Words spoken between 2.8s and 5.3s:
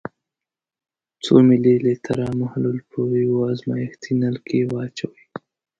په یو ازمیښتي نل کې واچوئ.